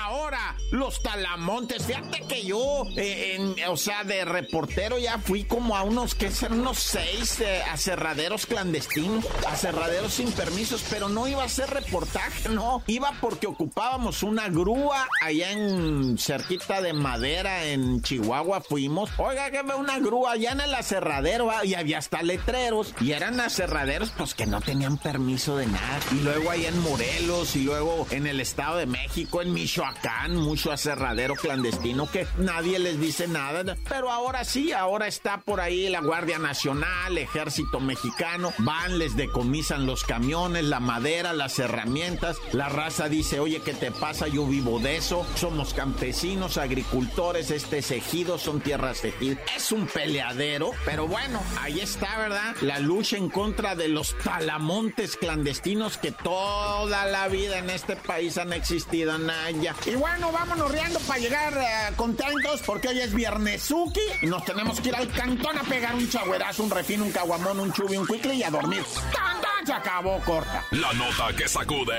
Ahora, 0.04 0.56
los 0.72 1.00
talamontes, 1.00 1.84
fíjate 1.84 2.22
que 2.22 2.44
yo, 2.44 2.84
eh, 2.96 3.54
o 3.68 3.76
sea, 3.76 4.02
de 4.02 4.24
reportero 4.24 4.98
ya 4.98 5.18
fui 5.18 5.44
como 5.44 5.76
a 5.76 5.84
unos, 5.84 6.16
que 6.16 6.28
ser 6.32 6.50
unos 6.50 6.80
seis 6.80 7.40
eh, 7.40 7.62
aserraderos 7.70 8.46
clandestinos, 8.46 9.24
aserraderos 9.46 10.14
sin 10.14 10.32
permisos, 10.32 10.84
pero 10.90 11.08
no 11.08 11.28
iba 11.28 11.44
a 11.44 11.48
ser 11.48 11.70
reportaje, 11.70 12.48
no, 12.48 12.82
iba 12.88 13.12
porque 13.20 13.46
ocupábamos 13.46 14.24
una 14.24 14.48
grúa 14.48 15.06
allá 15.22 15.52
en 15.52 16.18
cerquita 16.18 16.82
de 16.82 16.94
madera 16.94 17.66
en 17.66 18.02
Chihuahua, 18.02 18.60
fuimos, 18.60 19.08
oiga, 19.18 19.52
que 19.52 19.62
ve 19.62 19.76
una 19.76 20.00
grúa 20.00 20.32
allá 20.32 20.50
en 20.50 20.62
el 20.62 20.74
aserradero, 20.74 21.48
ah, 21.52 21.64
y 21.64 21.74
había 21.74 21.98
hasta 21.98 22.22
letreros, 22.22 22.92
y 23.00 23.12
eran 23.12 23.38
aserraderos 23.38 24.10
pues 24.18 24.34
que 24.34 24.46
no 24.46 24.60
tenían 24.60 24.98
permiso 24.98 25.56
de 25.56 25.66
nada, 25.66 26.00
y 26.10 26.16
luego 26.16 26.50
ahí 26.50 26.66
en 26.66 26.78
Morelos, 26.80 27.54
y 27.54 27.62
luego 27.62 28.08
en 28.10 28.26
el 28.26 28.40
Estado 28.40 28.78
de 28.78 28.86
México, 28.86 29.42
en 29.42 29.52
Michoacán, 29.52 29.91
mucho 30.30 30.72
aserradero 30.72 31.34
clandestino 31.34 32.10
que 32.10 32.26
nadie 32.38 32.78
les 32.78 33.00
dice 33.00 33.26
nada. 33.28 33.76
Pero 33.88 34.10
ahora 34.10 34.44
sí, 34.44 34.72
ahora 34.72 35.06
está 35.06 35.40
por 35.40 35.60
ahí 35.60 35.88
la 35.88 36.00
Guardia 36.00 36.38
Nacional, 36.38 37.18
Ejército 37.18 37.80
Mexicano, 37.80 38.52
van, 38.58 38.98
les 38.98 39.16
decomisan 39.16 39.86
los 39.86 40.04
camiones, 40.04 40.64
la 40.64 40.80
madera, 40.80 41.32
las 41.32 41.58
herramientas. 41.58 42.38
La 42.52 42.68
raza 42.68 43.08
dice, 43.08 43.40
oye, 43.40 43.60
¿qué 43.64 43.74
te 43.74 43.90
pasa? 43.90 44.28
Yo 44.28 44.46
vivo 44.46 44.78
de 44.78 44.96
eso. 44.96 45.26
Somos 45.34 45.74
campesinos, 45.74 46.56
agricultores, 46.56 47.50
este 47.50 47.78
es 47.78 47.90
ejido, 47.90 48.38
son 48.38 48.60
tierras 48.60 49.04
ejidas. 49.04 49.38
Es 49.56 49.72
un 49.72 49.86
peleadero, 49.86 50.70
pero 50.84 51.06
bueno, 51.06 51.40
ahí 51.60 51.80
está, 51.80 52.18
¿verdad? 52.18 52.54
La 52.60 52.78
lucha 52.78 53.16
en 53.16 53.28
contra 53.28 53.74
de 53.74 53.88
los 53.88 54.16
talamontes 54.18 55.16
clandestinos 55.16 55.98
que 55.98 56.12
toda 56.12 57.06
la 57.06 57.28
vida 57.28 57.58
en 57.58 57.70
este 57.70 57.96
país 57.96 58.38
han 58.38 58.52
existido, 58.52 59.18
Naya. 59.18 59.74
Y 59.84 59.96
bueno, 59.96 60.30
vámonos 60.30 60.70
riendo 60.70 61.00
para 61.00 61.18
llegar 61.18 61.52
eh, 61.54 61.92
contentos 61.96 62.62
porque 62.64 62.86
hoy 62.88 63.00
es 63.00 63.12
Viernesuki 63.12 63.98
y 64.22 64.26
nos 64.26 64.44
tenemos 64.44 64.80
que 64.80 64.90
ir 64.90 64.94
al 64.94 65.08
cantón 65.08 65.58
a 65.58 65.62
pegar 65.62 65.94
un 65.96 66.08
chagüerazo, 66.08 66.62
un 66.62 66.70
refino, 66.70 67.04
un 67.04 67.10
caguamón, 67.10 67.58
un 67.58 67.72
chubi, 67.72 67.96
un 67.96 68.06
cuicle 68.06 68.34
y 68.34 68.44
a 68.44 68.50
dormir. 68.50 68.84
¡Tan, 69.12 69.40
tan! 69.40 69.66
Se 69.66 69.72
acabó 69.72 70.20
corta. 70.20 70.64
La 70.70 70.92
nota 70.92 71.34
que 71.36 71.48
sacude. 71.48 71.98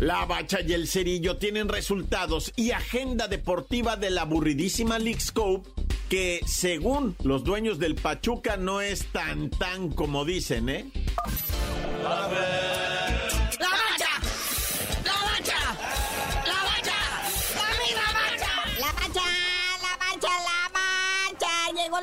La 0.00 0.24
Bacha 0.24 0.60
y 0.62 0.72
el 0.72 0.88
Cerillo 0.88 1.36
tienen 1.36 1.68
resultados 1.68 2.52
y 2.56 2.70
agenda 2.70 3.28
deportiva 3.28 3.96
de 3.96 4.10
la 4.10 4.22
aburridísima 4.22 4.98
League 4.98 5.20
Scope 5.20 5.68
que 6.08 6.40
según 6.46 7.16
los 7.22 7.44
dueños 7.44 7.78
del 7.78 7.96
Pachuca 7.96 8.56
no 8.56 8.80
es 8.80 9.06
tan 9.12 9.50
tan 9.50 9.90
como 9.90 10.24
dicen, 10.24 10.68
¿eh? 10.70 10.90
¡La 12.02 12.28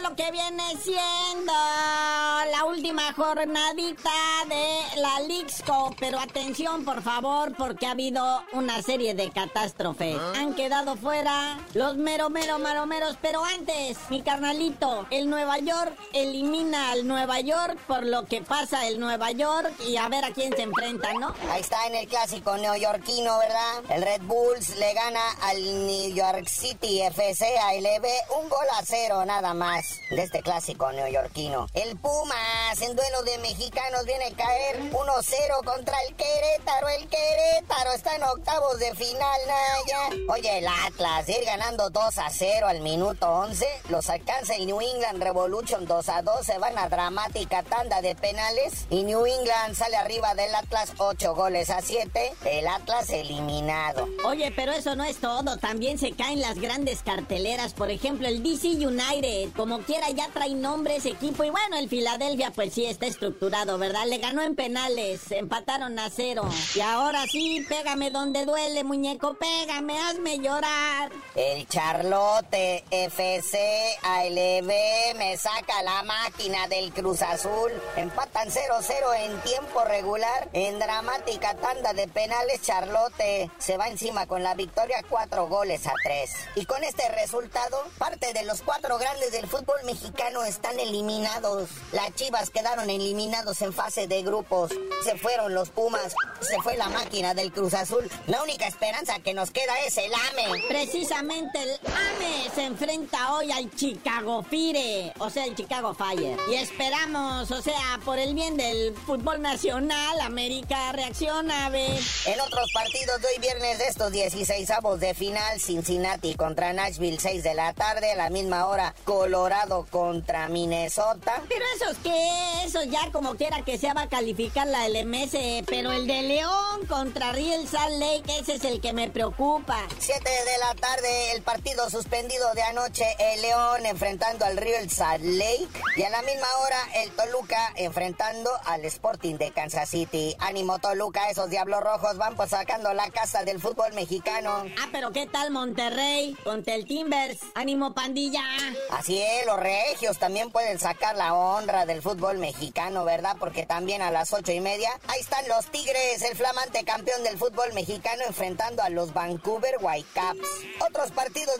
lo 0.03 0.15
que 0.17 0.31
viene 0.31 0.63
siendo 0.81 1.53
la 1.53 2.65
última 2.67 3.13
jornadita 3.13 4.11
de 4.49 5.01
la 5.01 5.21
Lixco. 5.21 5.95
Pero 5.97 6.19
atención, 6.19 6.83
por 6.83 7.01
favor, 7.01 7.55
porque 7.55 7.85
ha 7.85 7.91
habido 7.91 8.43
una 8.51 8.81
serie 8.81 9.13
de 9.13 9.31
catástrofes. 9.31 10.19
Han 10.35 10.55
quedado 10.55 10.97
fuera 10.97 11.57
los 11.73 11.95
mero, 11.95 12.29
mero, 12.29 12.59
maromeros. 12.59 13.17
Pero 13.21 13.45
antes, 13.45 13.97
mi 14.09 14.21
carnalito, 14.21 15.07
el 15.09 15.29
Nueva 15.29 15.59
York 15.59 15.97
elimina 16.11 16.91
al 16.91 17.07
Nueva 17.07 17.39
York 17.39 17.77
por 17.87 18.05
lo 18.05 18.25
que 18.25 18.41
pasa 18.41 18.87
el 18.87 18.99
Nueva 18.99 19.31
York 19.31 19.71
y 19.87 19.95
a 19.95 20.09
ver 20.09 20.25
a 20.25 20.31
quién 20.31 20.53
se 20.53 20.63
enfrenta, 20.63 21.13
¿no? 21.13 21.33
Ahí 21.49 21.61
está 21.61 21.87
en 21.87 21.95
el 21.95 22.07
clásico 22.09 22.57
neoyorquino, 22.57 23.37
¿verdad? 23.39 23.83
El 23.89 24.01
Red 24.01 24.21
Bulls 24.23 24.77
le 24.77 24.93
gana 24.93 25.21
al 25.43 25.87
New 25.87 26.13
York 26.13 26.47
City 26.47 27.01
FC 27.01 27.57
a 27.57 27.73
LB 27.73 28.05
un 28.41 28.49
gol 28.49 28.67
a 28.77 28.83
cero 28.83 29.23
nada 29.25 29.53
más 29.53 29.92
de 30.09 30.23
este 30.23 30.41
clásico 30.41 30.91
neoyorquino. 30.91 31.67
El 31.73 31.97
Pumas 31.97 32.81
en 32.81 32.95
duelo 32.95 33.23
de 33.23 33.37
mexicanos 33.39 34.05
viene 34.05 34.25
a 34.25 34.35
caer 34.35 34.79
1-0 34.91 35.65
contra 35.65 35.95
el 36.07 36.15
Querétaro. 36.15 36.89
El 36.89 37.07
Querétaro 37.07 37.91
está 37.93 38.15
en 38.15 38.23
octavos 38.23 38.79
de 38.79 38.93
final, 38.95 39.39
Naya. 39.47 40.23
Oye, 40.29 40.59
el 40.59 40.67
Atlas 40.67 41.27
ir 41.29 41.45
ganando 41.45 41.89
2 41.89 42.17
a 42.17 42.29
0 42.29 42.67
al 42.67 42.81
minuto 42.81 43.29
11. 43.29 43.65
Los 43.89 44.09
alcanza 44.09 44.55
el 44.55 44.65
New 44.65 44.81
England 44.81 45.21
Revolution 45.21 45.85
2 45.85 46.09
a 46.09 46.21
2. 46.21 46.45
Se 46.45 46.57
van 46.57 46.77
a 46.77 46.89
dramática 46.89 47.63
tanda 47.63 48.01
de 48.01 48.15
penales. 48.15 48.85
Y 48.89 49.03
New 49.03 49.25
England 49.25 49.75
sale 49.75 49.95
arriba 49.95 50.33
del 50.35 50.53
Atlas 50.55 50.93
8 50.97 51.35
goles 51.35 51.69
a 51.69 51.81
7. 51.81 52.33
El 52.45 52.67
Atlas 52.67 53.09
eliminado. 53.09 54.07
Oye, 54.25 54.51
pero 54.55 54.71
eso 54.71 54.95
no 54.95 55.03
es 55.03 55.19
todo. 55.19 55.57
También 55.57 55.97
se 55.97 56.11
caen 56.11 56.41
las 56.41 56.59
grandes 56.59 57.03
carteleras. 57.03 57.73
Por 57.73 57.91
ejemplo, 57.91 58.27
el 58.27 58.43
DC 58.43 58.67
United, 58.67 59.51
como 59.55 59.82
quiera 59.83 60.09
ya 60.09 60.27
trae 60.29 60.53
nombre 60.53 60.95
ese 60.97 61.09
equipo. 61.09 61.43
Y 61.43 61.49
bueno, 61.49 61.77
el 61.77 61.89
Filadelfia 61.89 62.51
pues 62.51 62.73
sí 62.73 62.85
está 62.85 63.05
estructurado, 63.05 63.77
¿verdad? 63.77 64.05
Le 64.07 64.17
ganó 64.17 64.41
en 64.41 64.55
penales, 64.55 65.31
empataron 65.31 65.97
a 65.99 66.09
cero. 66.09 66.49
Y 66.75 66.79
ahora 66.81 67.25
sí, 67.27 67.65
pégame 67.67 68.11
donde 68.11 68.45
duele, 68.45 68.83
muñeco, 68.83 69.35
pégame, 69.35 69.99
hazme 69.99 70.39
llorar. 70.39 71.11
El 71.35 71.67
Charlotte 71.67 72.83
FC 72.89 73.97
ALB 74.03 75.17
me 75.17 75.37
saca 75.37 75.81
la 75.83 76.03
máquina 76.03 76.67
del 76.67 76.91
Cruz 76.93 77.21
Azul. 77.21 77.71
Empatan 77.95 78.49
0-0 78.49 78.93
en 79.19 79.41
tiempo 79.41 79.83
regular. 79.85 80.49
En 80.53 80.79
dramática 80.79 81.55
tanda 81.55 81.93
de 81.93 82.07
penales, 82.07 82.61
Charlotte 82.61 83.51
se 83.57 83.77
va 83.77 83.87
encima 83.87 84.27
con 84.27 84.43
la 84.43 84.53
victoria, 84.53 85.03
cuatro 85.09 85.47
goles 85.47 85.87
a 85.87 85.93
tres. 86.03 86.31
Y 86.55 86.65
con 86.65 86.83
este 86.83 87.07
resultado, 87.09 87.83
parte 87.97 88.33
de 88.33 88.43
los 88.43 88.61
cuatro 88.61 88.97
grandes 88.97 89.31
del 89.31 89.47
fútbol 89.47 89.72
mexicano 89.85 90.43
están 90.43 90.79
eliminados. 90.79 91.69
Las 91.91 92.13
Chivas 92.15 92.49
quedaron 92.49 92.89
eliminados 92.89 93.61
en 93.61 93.73
fase 93.73 94.07
de 94.07 94.23
grupos. 94.23 94.71
Se 95.03 95.17
fueron 95.17 95.53
los 95.53 95.69
Pumas, 95.69 96.13
se 96.41 96.61
fue 96.61 96.77
la 96.77 96.89
máquina 96.89 97.33
del 97.33 97.51
Cruz 97.51 97.73
Azul. 97.73 98.09
La 98.27 98.41
única 98.43 98.67
esperanza 98.67 99.19
que 99.19 99.33
nos 99.33 99.51
queda 99.51 99.73
es 99.85 99.97
el 99.97 100.11
AME. 100.13 100.63
Precisamente 100.67 101.61
el 101.63 101.79
AME 101.85 102.51
se 102.53 102.65
enfrenta 102.65 103.33
hoy 103.33 103.51
al 103.51 103.69
Chicago 103.75 104.43
Fire, 104.43 105.13
o 105.19 105.29
sea, 105.29 105.45
el 105.45 105.55
Chicago 105.55 105.93
Fire. 105.93 106.37
Y 106.49 106.55
esperamos, 106.55 107.49
o 107.51 107.61
sea, 107.61 107.99
por 108.05 108.19
el 108.19 108.33
bien 108.33 108.55
del 108.57 108.95
fútbol 108.95 109.41
nacional, 109.41 110.21
América 110.21 110.91
reacciona, 110.91 111.69
ver. 111.69 111.99
En 112.25 112.39
otros 112.39 112.69
partidos 112.73 113.21
de 113.21 113.27
hoy 113.27 113.39
viernes 113.39 113.79
de 113.79 113.87
estos 113.87 114.11
16 114.11 114.69
avos 114.71 114.99
de 114.99 115.13
final, 115.13 115.59
Cincinnati 115.59 116.35
contra 116.35 116.73
Nashville, 116.73 117.19
6 117.19 117.43
de 117.43 117.53
la 117.55 117.73
tarde, 117.73 118.11
a 118.11 118.15
la 118.15 118.29
misma 118.29 118.67
hora, 118.67 118.93
Colorado 119.05 119.62
contra 119.89 120.49
Minnesota. 120.49 121.41
Pero 121.47 121.63
esos 121.75 121.97
que, 121.99 122.65
eso 122.65 122.83
ya 122.83 123.11
como 123.11 123.35
quiera 123.35 123.63
que 123.63 123.77
sea 123.77 123.93
va 123.93 124.03
a 124.03 124.09
calificar 124.09 124.67
la 124.67 124.87
LMS, 124.89 125.63
pero 125.65 125.91
el 125.91 126.05
de 126.05 126.21
León 126.23 126.85
contra 126.87 127.31
Real 127.31 127.67
Salt 127.67 127.95
Lake, 127.97 128.39
ese 128.39 128.55
es 128.55 128.63
el 128.65 128.81
que 128.81 128.93
me 128.93 129.09
preocupa. 129.09 129.77
7 129.99 130.29
de 130.29 130.57
la 130.59 130.75
tarde, 130.75 131.31
el 131.31 131.41
partido 131.43 131.89
suspendido 131.89 132.53
de 132.53 132.63
anoche, 132.63 133.05
el 133.19 133.41
León 133.41 133.85
enfrentando 133.85 134.45
al 134.45 134.57
Real 134.57 134.89
Salt 134.89 135.23
Lake. 135.23 135.69
Y 135.95 136.03
a 136.03 136.09
la 136.09 136.21
misma 136.23 136.47
hora, 136.61 136.77
el 136.95 137.11
Toluca 137.11 137.73
enfrentando 137.75 138.49
al 138.65 138.83
Sporting 138.85 139.35
de 139.35 139.51
Kansas 139.51 139.89
City. 139.89 140.35
Ánimo 140.39 140.79
Toluca, 140.79 141.29
esos 141.29 141.49
diablos 141.49 141.81
rojos 141.81 142.17
van 142.17 142.35
pues 142.35 142.49
sacando 142.49 142.93
la 142.93 143.09
casa 143.11 143.43
del 143.43 143.61
fútbol 143.61 143.93
mexicano. 143.93 144.65
Ah, 144.81 144.89
pero 144.91 145.11
¿qué 145.11 145.25
tal 145.25 145.51
Monterrey 145.51 146.35
contra 146.43 146.75
el 146.75 146.85
Timbers? 146.85 147.39
Ánimo 147.55 147.93
pandilla. 147.93 148.43
Así 148.91 149.21
es, 149.21 149.45
los 149.53 149.61
regios 149.61 150.17
también 150.17 150.49
pueden 150.49 150.79
sacar 150.79 151.15
la 151.15 151.33
honra 151.33 151.85
del 151.85 152.01
fútbol 152.01 152.39
mexicano, 152.39 153.05
¿verdad? 153.05 153.35
Porque 153.39 153.65
también 153.65 154.01
a 154.01 154.09
las 154.09 154.33
ocho 154.33 154.51
y 154.51 154.59
media, 154.59 154.89
ahí 155.07 155.19
están 155.19 155.47
los 155.47 155.67
Tigres, 155.67 156.23
el 156.23 156.35
flamante 156.35 156.83
campeón 156.83 157.23
del 157.23 157.37
fútbol 157.37 157.71
mexicano 157.73 158.23
enfrentando 158.25 158.81
a 158.81 158.89
los 158.89 159.13
Vancouver 159.13 159.75
Whitecaps. 159.79 160.39
Otros 160.87 161.11
partidos 161.11 161.52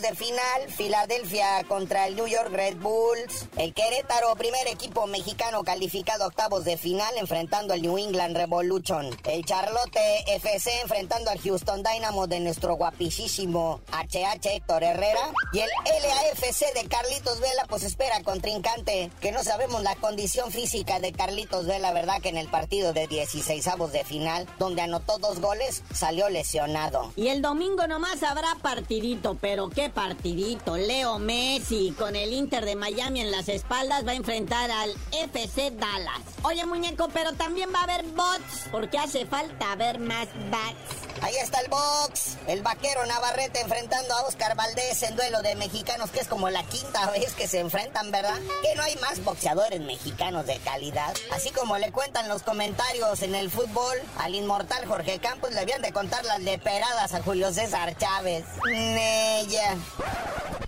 de 0.00 0.14
final, 0.14 0.68
Filadelfia 0.68 1.64
contra 1.68 2.06
el 2.06 2.16
New 2.16 2.26
York 2.26 2.50
Red 2.50 2.76
Bulls, 2.76 3.46
el 3.56 3.74
Querétaro, 3.74 4.34
primer 4.36 4.66
equipo 4.68 5.06
mexicano 5.06 5.64
calificado 5.64 6.26
octavos 6.26 6.64
de 6.64 6.78
final 6.78 7.14
enfrentando 7.18 7.74
al 7.74 7.82
New 7.82 7.98
England 7.98 8.36
Revolution, 8.36 9.10
el 9.24 9.44
Charlotte 9.44 9.98
FC 10.28 10.70
enfrentando 10.82 11.30
al 11.30 11.40
Houston 11.40 11.82
Dynamo 11.82 12.26
de 12.26 12.40
nuestro 12.40 12.76
guapísimo 12.76 13.80
HH 13.90 14.46
Héctor 14.48 14.82
Herrera 14.82 15.32
y 15.52 15.58
el 15.58 15.68
LAFC 15.84 16.72
de 16.74 16.88
Carlitos 16.88 17.40
Vela 17.40 17.66
pues 17.68 17.82
espera 17.82 18.22
contrincante 18.22 19.10
que 19.20 19.32
no 19.32 19.44
sabemos 19.44 19.82
la 19.82 19.94
condición 19.96 20.50
física 20.50 21.00
de 21.00 21.12
Carlitos 21.12 21.66
Vela, 21.66 21.92
¿verdad? 21.92 22.20
Que 22.22 22.30
en 22.30 22.38
el 22.38 22.48
partido 22.48 22.92
de 22.92 23.06
16 23.06 23.66
avos 23.68 23.92
de 23.92 24.04
final, 24.04 24.46
donde 24.58 24.82
anotó 24.82 25.18
dos 25.18 25.40
goles, 25.40 25.82
salió 25.92 26.28
lesionado. 26.28 27.12
Y 27.16 27.28
el 27.28 27.42
domingo 27.42 27.86
nomás 27.86 28.22
habrá 28.22 28.54
partidito, 28.62 29.36
pero 29.40 29.68
qué 29.68 29.81
partidito. 29.90 30.76
Leo 30.76 31.18
Messi 31.18 31.94
con 31.98 32.16
el 32.16 32.32
Inter 32.32 32.64
de 32.64 32.76
Miami 32.76 33.20
en 33.20 33.30
las 33.30 33.48
espaldas 33.48 34.06
va 34.06 34.12
a 34.12 34.14
enfrentar 34.14 34.70
al 34.70 34.90
FC 35.12 35.70
Dallas. 35.70 36.20
Oye 36.42 36.64
muñeco, 36.66 37.08
pero 37.12 37.32
también 37.32 37.70
va 37.74 37.80
a 37.80 37.84
haber 37.84 38.04
bots, 38.12 38.68
porque 38.70 38.98
hace 38.98 39.26
falta 39.26 39.74
ver 39.76 39.98
más 39.98 40.28
bats. 40.50 41.11
Ahí 41.20 41.36
está 41.36 41.60
el 41.60 41.68
box. 41.68 42.38
El 42.46 42.62
vaquero 42.62 43.04
Navarrete 43.06 43.60
enfrentando 43.60 44.14
a 44.14 44.22
Oscar 44.22 44.56
Valdés 44.56 45.02
en 45.02 45.16
duelo 45.16 45.42
de 45.42 45.54
mexicanos, 45.54 46.10
que 46.10 46.20
es 46.20 46.28
como 46.28 46.50
la 46.50 46.62
quinta 46.64 47.10
vez 47.10 47.34
que 47.34 47.46
se 47.46 47.60
enfrentan, 47.60 48.10
¿verdad? 48.10 48.38
Que 48.62 48.74
no 48.74 48.82
hay 48.82 48.96
más 48.96 49.22
boxeadores 49.22 49.80
mexicanos 49.80 50.46
de 50.46 50.58
calidad. 50.58 51.14
Así 51.32 51.50
como 51.50 51.78
le 51.78 51.92
cuentan 51.92 52.28
los 52.28 52.42
comentarios 52.42 53.22
en 53.22 53.34
el 53.34 53.50
fútbol, 53.50 53.96
al 54.18 54.34
inmortal 54.34 54.86
Jorge 54.86 55.18
Campos 55.18 55.52
le 55.52 55.60
habían 55.60 55.82
de 55.82 55.92
contar 55.92 56.24
las 56.24 56.40
leperadas 56.40 57.14
a 57.14 57.22
Julio 57.22 57.52
César 57.52 57.96
Chávez. 57.96 58.44
Nella. 58.64 59.76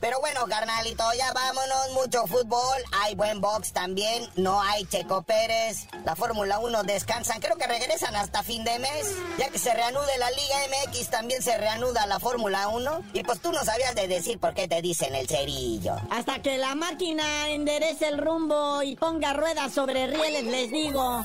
Pero 0.04 0.20
bueno, 0.20 0.44
carnalito, 0.46 1.02
ya 1.16 1.32
vámonos. 1.32 1.92
Mucho 1.94 2.26
fútbol. 2.26 2.82
Hay 2.92 3.14
buen 3.14 3.40
box 3.40 3.72
también. 3.72 4.28
No 4.36 4.60
hay 4.60 4.84
Checo 4.84 5.22
Pérez. 5.22 5.86
La 6.04 6.14
Fórmula 6.14 6.58
1 6.58 6.82
descansan. 6.82 7.40
Creo 7.40 7.56
que 7.56 7.66
regresan 7.66 8.14
hasta 8.14 8.42
fin 8.42 8.64
de 8.64 8.78
mes. 8.80 9.16
Ya 9.38 9.48
que 9.48 9.58
se 9.58 9.72
reanude 9.72 10.18
la 10.18 10.30
Liga 10.30 10.56
MX, 10.90 11.08
también 11.08 11.40
se 11.40 11.56
reanuda 11.56 12.04
la 12.04 12.20
Fórmula 12.20 12.68
1. 12.68 13.00
Y 13.14 13.22
pues 13.22 13.40
tú 13.40 13.50
no 13.50 13.64
sabías 13.64 13.94
de 13.94 14.06
decir 14.06 14.38
por 14.38 14.52
qué 14.52 14.68
te 14.68 14.82
dicen 14.82 15.14
el 15.14 15.26
cerillo. 15.26 15.96
Hasta 16.10 16.42
que 16.42 16.58
la 16.58 16.74
máquina 16.74 17.48
enderece 17.48 18.08
el 18.08 18.18
rumbo 18.18 18.82
y 18.82 18.96
ponga 18.96 19.32
ruedas 19.32 19.72
sobre 19.72 20.06
rieles, 20.06 20.44
les 20.44 20.70
digo. 20.70 21.24